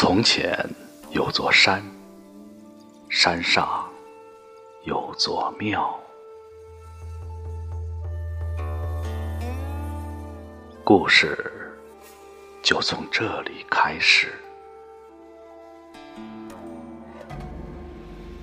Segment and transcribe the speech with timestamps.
[0.00, 0.56] 从前
[1.10, 1.82] 有座山，
[3.08, 3.84] 山上
[4.84, 5.92] 有座庙。
[10.84, 11.36] 故事
[12.62, 14.32] 就从这里开始。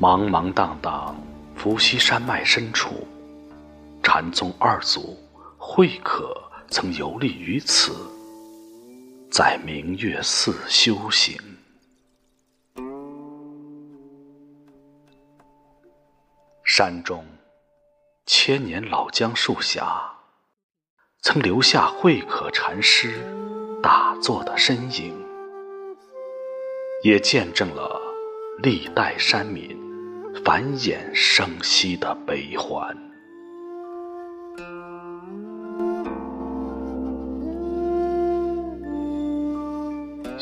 [0.00, 1.14] 茫茫荡荡，
[1.54, 3.06] 伏羲山脉深处，
[4.02, 5.18] 禅宗二祖
[5.58, 6.34] 慧可
[6.70, 7.94] 曾游历于此。
[9.32, 11.34] 在明月寺修行，
[16.62, 17.24] 山中
[18.26, 20.12] 千年老姜树下，
[21.22, 23.22] 曾留下慧可禅师
[23.82, 25.18] 打坐的身影，
[27.02, 27.98] 也见证了
[28.62, 29.74] 历代山民
[30.44, 33.11] 繁衍生息的悲欢。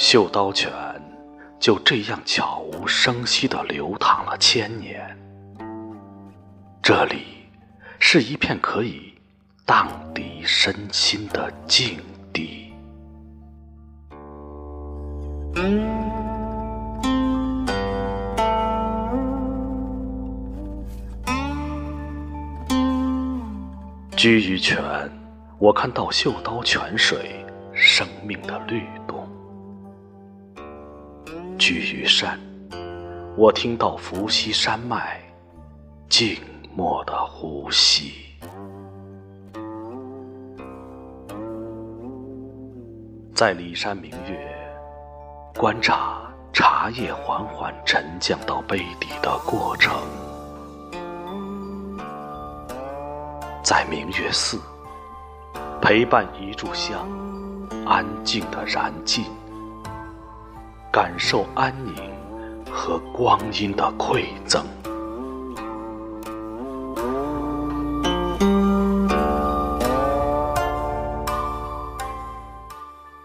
[0.02, 0.72] 绣刀泉
[1.58, 5.14] 就这样悄无声息地流淌了千年。
[6.82, 7.46] 这里
[7.98, 9.12] 是一片可以
[9.66, 11.98] 荡涤身心的静
[12.32, 12.72] 地。
[24.16, 24.82] 居于泉，
[25.58, 29.29] 我看到绣刀泉水生命的律动。
[31.58, 32.38] 居于山，
[33.36, 35.20] 我听到伏羲山脉
[36.08, 36.38] 静
[36.74, 38.12] 默的呼吸。
[43.34, 44.54] 在骊山明月，
[45.56, 49.94] 观察茶叶缓缓沉降到杯底的过程。
[53.62, 54.60] 在明月寺，
[55.80, 57.08] 陪伴一炷香，
[57.86, 59.24] 安静的燃尽。
[60.92, 61.94] 感受安宁
[62.68, 64.66] 和光阴的馈赠。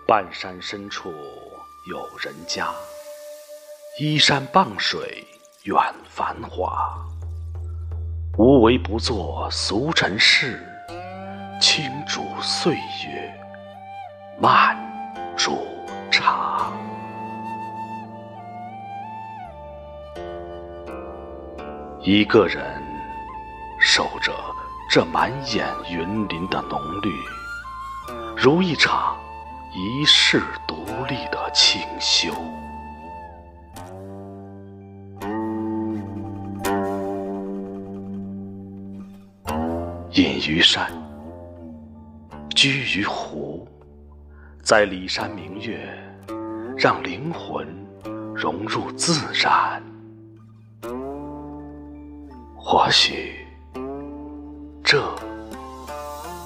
[0.08, 1.12] 半山深处
[1.90, 2.68] 有人家，
[4.00, 5.26] 依山傍水
[5.64, 5.76] 远
[6.08, 6.96] 繁华。
[8.38, 10.64] 无为不作俗尘事，
[11.60, 13.34] 轻煮岁月
[14.40, 14.78] 慢
[22.06, 22.64] 一个人
[23.80, 24.32] 守着
[24.88, 27.12] 这满眼云林的浓绿，
[28.38, 29.18] 如一场
[29.74, 32.32] 一世独立的清修。
[40.12, 40.92] 隐于山，
[42.54, 43.68] 居于湖，
[44.62, 45.90] 在里山明月，
[46.78, 47.68] 让灵魂
[48.36, 49.82] 融入自然。
[52.78, 53.48] 或许，
[54.84, 55.02] 这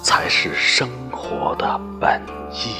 [0.03, 2.75] 才是生活的本意。